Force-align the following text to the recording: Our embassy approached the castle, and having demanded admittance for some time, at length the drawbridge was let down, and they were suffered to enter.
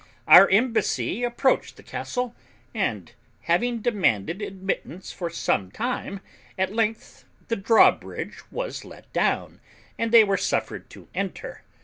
Our 0.27 0.49
embassy 0.49 1.23
approached 1.23 1.77
the 1.77 1.83
castle, 1.83 2.33
and 2.73 3.11
having 3.41 3.83
demanded 3.83 4.41
admittance 4.41 5.11
for 5.11 5.29
some 5.29 5.69
time, 5.69 6.21
at 6.57 6.73
length 6.73 7.25
the 7.49 7.55
drawbridge 7.55 8.41
was 8.51 8.83
let 8.83 9.13
down, 9.13 9.61
and 9.99 10.11
they 10.11 10.23
were 10.23 10.37
suffered 10.37 10.89
to 10.89 11.07
enter. 11.13 11.61